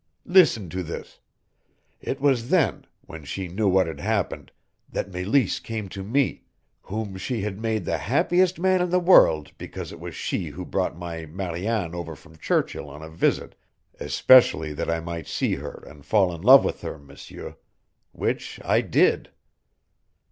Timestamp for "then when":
2.49-3.23